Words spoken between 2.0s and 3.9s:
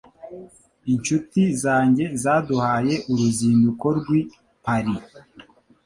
zaduhaye uruzinduko